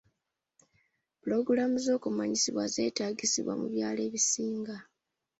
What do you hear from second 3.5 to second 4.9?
mu byalo ebisinga.